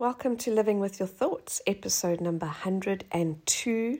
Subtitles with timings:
[0.00, 3.98] Welcome to Living with Your Thoughts, episode number 102,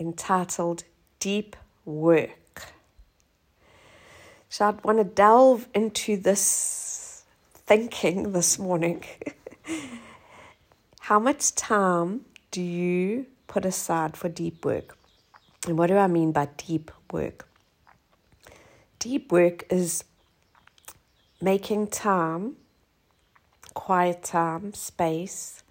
[0.00, 0.82] entitled
[1.20, 2.72] Deep Work.
[4.48, 7.22] So, I'd want to delve into this
[7.54, 9.04] thinking this morning.
[11.02, 14.98] How much time do you put aside for deep work?
[15.68, 17.46] And what do I mean by deep work?
[18.98, 20.02] Deep work is
[21.40, 22.56] making time
[23.78, 25.62] quiet time, space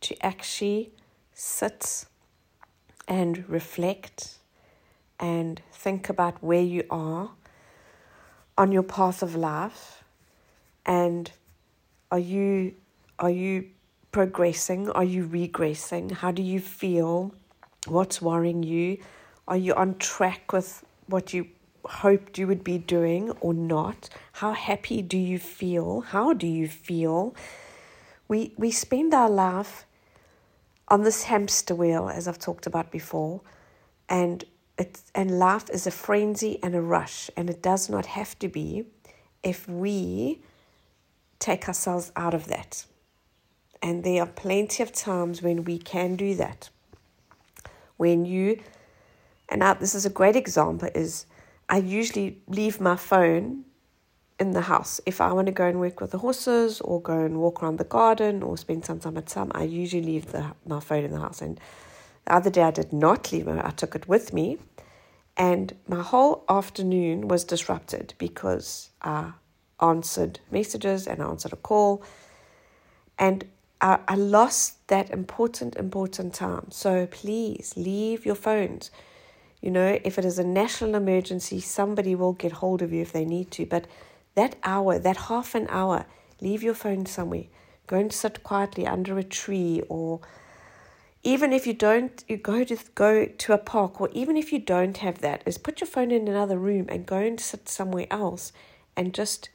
[0.00, 0.90] to actually
[1.32, 2.04] sit
[3.06, 4.38] and reflect
[5.20, 7.30] and think about where you are
[8.58, 10.02] on your path of life.
[10.84, 11.30] And
[12.10, 12.74] are you
[13.20, 13.68] are you
[14.10, 14.90] progressing?
[14.90, 16.10] Are you regressing?
[16.10, 17.32] How do you feel?
[17.86, 18.98] What's worrying you?
[19.46, 21.46] Are you on track with what you
[21.90, 24.08] hoped you would be doing or not?
[24.32, 26.00] How happy do you feel?
[26.00, 27.34] How do you feel?
[28.28, 29.86] We, we spend our life
[30.88, 33.40] on this hamster wheel, as I've talked about before,
[34.08, 34.44] and
[34.78, 38.48] it's, and life is a frenzy and a rush, and it does not have to
[38.48, 38.84] be
[39.42, 40.42] if we
[41.38, 42.84] take ourselves out of that.
[43.82, 46.70] And there are plenty of times when we can do that.
[47.96, 48.60] When you,
[49.48, 51.26] and now this is a great example, is
[51.68, 53.64] I usually leave my phone
[54.38, 55.00] in the house.
[55.06, 57.78] If I want to go and work with the horses or go and walk around
[57.78, 61.10] the garden or spend some time at some, I usually leave the, my phone in
[61.10, 61.40] the house.
[61.40, 61.58] And
[62.26, 64.58] the other day I did not leave it, I took it with me.
[65.36, 69.32] And my whole afternoon was disrupted because I
[69.80, 72.02] answered messages and I answered a call.
[73.18, 73.44] And
[73.80, 76.70] I, I lost that important, important time.
[76.70, 78.90] So please leave your phones
[79.60, 83.12] you know, if it is a national emergency, somebody will get hold of you if
[83.12, 83.66] they need to.
[83.66, 83.86] But
[84.34, 86.06] that hour, that half an hour,
[86.40, 87.44] leave your phone somewhere.
[87.86, 90.20] Go and sit quietly under a tree or
[91.26, 94.60] even if you don't you go to go to a park or even if you
[94.60, 98.06] don't have that is put your phone in another room and go and sit somewhere
[98.12, 98.52] else
[98.96, 99.48] and just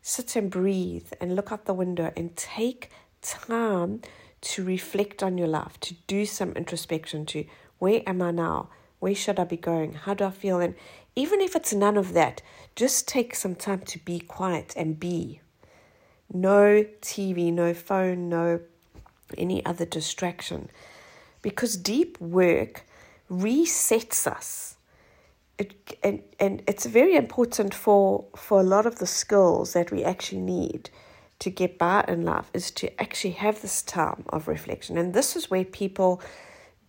[0.00, 2.88] sit and breathe and look out the window and take
[3.20, 4.00] time
[4.40, 7.44] to reflect on your life to do some introspection to
[7.80, 8.68] where am i now
[9.02, 9.94] where should I be going?
[9.94, 10.60] How do I feel?
[10.60, 10.76] And
[11.16, 12.40] even if it's none of that,
[12.76, 15.40] just take some time to be quiet and be.
[16.32, 18.60] No TV, no phone, no
[19.36, 20.70] any other distraction.
[21.42, 22.84] Because deep work
[23.28, 24.76] resets us.
[25.58, 30.04] It, and, and it's very important for, for a lot of the skills that we
[30.04, 30.90] actually need
[31.40, 34.96] to get by in life is to actually have this time of reflection.
[34.96, 36.22] And this is where people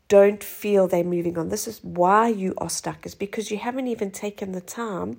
[0.07, 1.49] don't feel they're moving on.
[1.49, 5.17] This is why you are stuck, is because you haven't even taken the time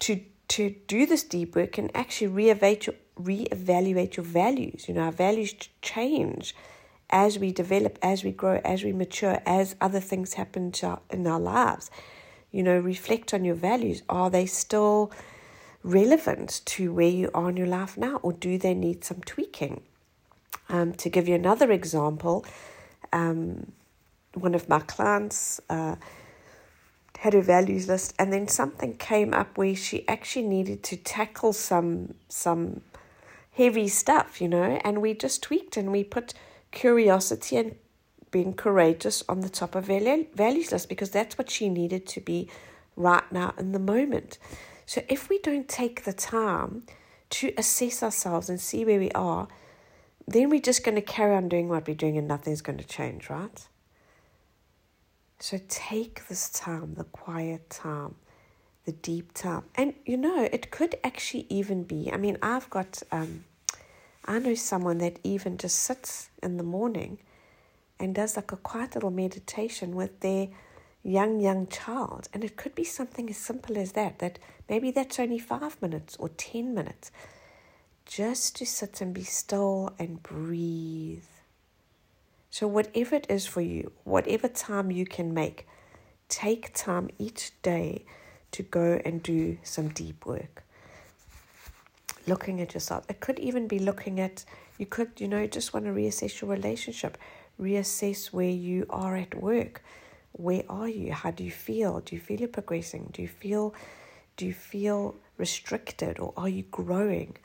[0.00, 4.86] to to do this deep work and actually reevaluate your, reevaluate your values.
[4.86, 6.54] You know, our values change
[7.10, 11.00] as we develop, as we grow, as we mature, as other things happen to our,
[11.10, 11.90] in our lives.
[12.52, 14.02] You know, reflect on your values.
[14.08, 15.12] Are they still
[15.82, 19.82] relevant to where you are in your life now, or do they need some tweaking?
[20.68, 22.44] Um, to give you another example,
[23.12, 23.72] um,
[24.36, 25.96] one of my clients uh,
[27.18, 31.52] had her values list, and then something came up where she actually needed to tackle
[31.52, 32.82] some some
[33.52, 36.34] heavy stuff, you know, and we just tweaked and we put
[36.72, 37.74] curiosity and
[38.30, 42.20] being courageous on the top of her values list because that's what she needed to
[42.20, 42.50] be
[42.96, 44.36] right now in the moment.
[44.84, 46.82] So if we don't take the time
[47.30, 49.48] to assess ourselves and see where we are,
[50.28, 52.84] then we're just going to carry on doing what we're doing and nothing's going to
[52.84, 53.66] change, right?
[55.38, 58.14] So take this time, the quiet time,
[58.84, 59.64] the deep time.
[59.74, 63.44] And you know, it could actually even be, I mean, I've got, um,
[64.24, 67.18] I know someone that even just sits in the morning
[68.00, 70.48] and does like a quiet little meditation with their
[71.02, 72.28] young, young child.
[72.32, 76.16] And it could be something as simple as that, that maybe that's only five minutes
[76.18, 77.10] or 10 minutes.
[78.06, 81.24] Just to sit and be still and breathe
[82.58, 85.66] so, whatever it is for you, whatever time you can make,
[86.30, 88.06] take time each day
[88.52, 90.64] to go and do some deep work.
[92.26, 93.04] Looking at yourself.
[93.10, 94.46] It could even be looking at,
[94.78, 97.18] you could, you know, just want to reassess your relationship,
[97.60, 99.82] reassess where you are at work.
[100.32, 101.12] Where are you?
[101.12, 102.00] How do you feel?
[102.00, 103.10] Do you feel you're progressing?
[103.12, 103.74] Do you feel,
[104.38, 107.36] do you feel restricted or are you growing?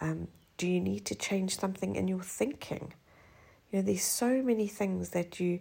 [0.00, 0.26] Um,
[0.56, 2.94] do you need to change something in your thinking?
[3.70, 5.60] You know, there's so many things that you,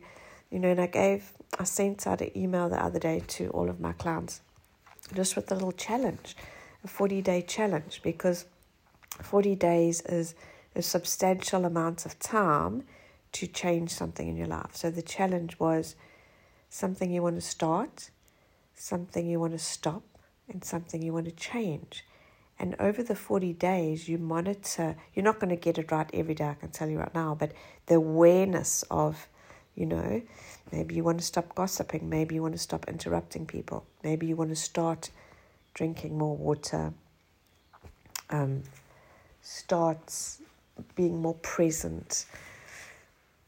[0.51, 3.69] you know, and I gave, I sent out an email the other day to all
[3.69, 4.41] of my clients
[5.13, 6.35] just with a little challenge,
[6.83, 8.45] a 40 day challenge, because
[9.21, 10.35] 40 days is
[10.75, 12.83] a substantial amount of time
[13.31, 14.75] to change something in your life.
[14.75, 15.95] So the challenge was
[16.69, 18.09] something you want to start,
[18.73, 20.03] something you want to stop,
[20.49, 22.05] and something you want to change.
[22.57, 26.33] And over the 40 days, you monitor, you're not going to get it right every
[26.35, 27.51] day, I can tell you right now, but
[27.87, 29.27] the awareness of,
[29.75, 30.21] you know,
[30.71, 34.37] maybe you want to stop gossiping, maybe you want to stop interrupting people, maybe you
[34.37, 35.09] want to start
[35.73, 36.93] drinking more water,
[38.29, 38.63] um,
[39.41, 40.13] start
[40.95, 42.25] being more present,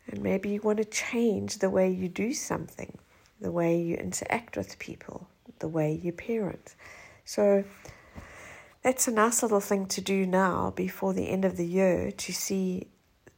[0.09, 2.97] and maybe you want to change the way you do something,
[3.39, 5.27] the way you interact with people,
[5.59, 6.75] the way you parent.
[7.23, 7.63] So
[8.83, 12.33] that's a nice little thing to do now before the end of the year to
[12.33, 12.87] see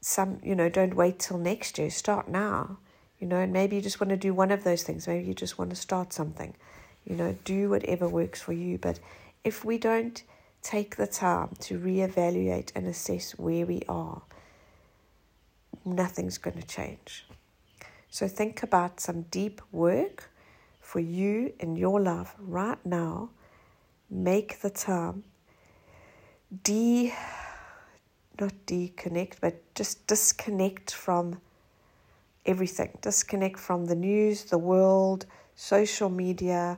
[0.01, 2.77] some, you know, don't wait till next year, start now,
[3.19, 5.07] you know, and maybe you just want to do one of those things.
[5.07, 6.56] Maybe you just want to start something,
[7.06, 8.77] you know, do whatever works for you.
[8.77, 9.00] But
[9.44, 10.21] if we don't
[10.62, 14.21] take the time to reevaluate and assess where we are,
[15.85, 17.25] nothing's going to change.
[18.09, 20.30] So think about some deep work
[20.80, 23.30] for you in your life right now.
[24.09, 25.23] Make the time.
[26.63, 27.13] De
[28.39, 31.39] not deconnect, but just disconnect from
[32.45, 32.97] everything.
[33.01, 35.25] Disconnect from the news, the world,
[35.56, 36.77] social media,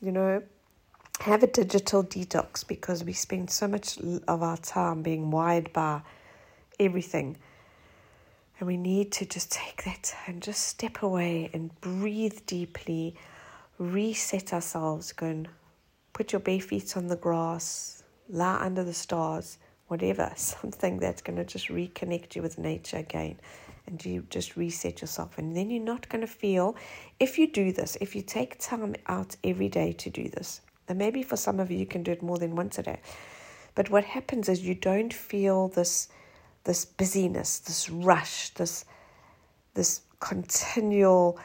[0.00, 0.42] you know,
[1.20, 6.00] have a digital detox because we spend so much of our time being wired by
[6.78, 7.36] everything
[8.58, 13.14] and we need to just take that and just step away and breathe deeply,
[13.78, 15.44] reset ourselves, go
[16.14, 19.58] put your bare feet on the grass, lie under the stars,
[19.88, 23.38] whatever, something that's going to just reconnect you with nature again.
[23.86, 25.36] And you just reset yourself.
[25.36, 26.74] And then you're not going to feel,
[27.20, 30.98] if you do this, if you take time out every day to do this, and
[30.98, 33.00] maybe for some of you, you can do it more than once a day.
[33.74, 36.08] But what happens is you don't feel this
[36.64, 38.86] this busyness, this rush, this
[39.74, 41.38] this continual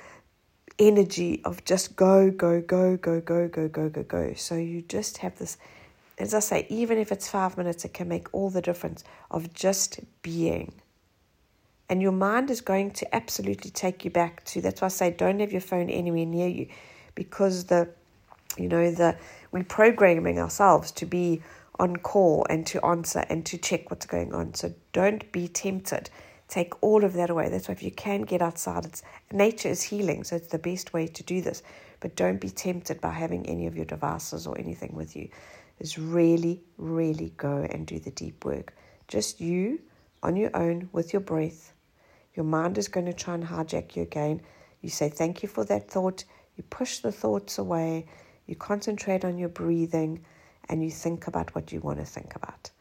[0.79, 4.33] energy of just go, go, go, go, go, go, go, go, go.
[4.35, 5.57] So you just have this,
[6.17, 9.53] as I say, even if it's five minutes, it can make all the difference of
[9.53, 10.73] just being.
[11.89, 15.11] And your mind is going to absolutely take you back to that's why I say
[15.11, 16.67] don't have your phone anywhere near you
[17.15, 17.89] because the
[18.57, 19.17] you know the
[19.51, 21.41] we're programming ourselves to be
[21.79, 24.53] on call and to answer and to check what's going on.
[24.53, 26.09] So don't be tempted.
[26.49, 27.47] Take all of that away.
[27.47, 30.93] That's why if you can get outside, it's nature is healing, so it's the best
[30.93, 31.61] way to do this.
[31.99, 35.29] But don't be tempted by having any of your devices or anything with you.
[35.79, 38.73] Is really, really go and do the deep work.
[39.07, 39.79] Just you
[40.21, 41.71] on your own with your breath.
[42.35, 44.41] Your mind is going to try and hijack you again.
[44.81, 46.25] You say thank you for that thought.
[46.57, 48.07] You push the thoughts away.
[48.47, 50.25] You concentrate on your breathing
[50.67, 52.71] and you think about what you want to think about.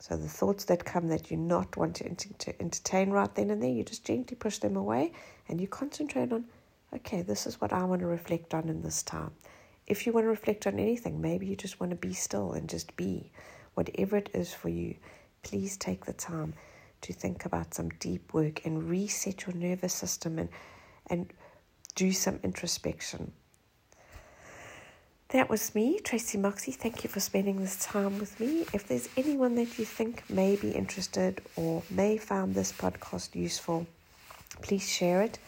[0.00, 3.62] So the thoughts that come that you not want to, to entertain right then and
[3.62, 5.12] there, you just gently push them away
[5.46, 6.46] and you concentrate on,
[6.94, 9.32] okay, this is what I want to reflect on in this time.
[9.86, 12.66] If you want to reflect on anything, maybe you just want to be still and
[12.66, 13.30] just be.
[13.74, 14.96] Whatever it is for you,
[15.42, 16.54] please take the time
[17.02, 20.48] to think about some deep work and reset your nervous system and,
[21.08, 21.30] and
[21.94, 23.32] do some introspection.
[25.32, 26.72] That was me, Tracy Moxie.
[26.72, 28.66] Thank you for spending this time with me.
[28.72, 33.86] If there's anyone that you think may be interested or may find this podcast useful,
[34.60, 35.38] please share it.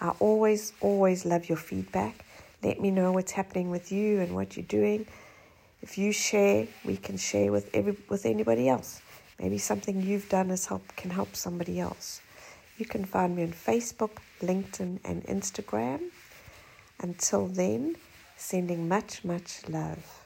[0.00, 2.24] I always, always love your feedback.
[2.64, 5.06] Let me know what's happening with you and what you're doing.
[5.82, 9.00] If you share, we can share with every with anybody else.
[9.38, 12.20] Maybe something you've done has help can help somebody else.
[12.76, 16.10] You can find me on Facebook, LinkedIn, and Instagram.
[16.98, 17.94] Until then
[18.38, 20.17] sending much, much love.